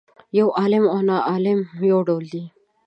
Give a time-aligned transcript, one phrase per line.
[0.37, 1.59] یو عالم او ناعالم
[1.91, 2.43] یو ډول دي.